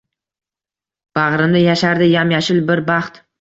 [1.19, 3.23] Bag‘rimda yashardi yam-yashil bir baxt.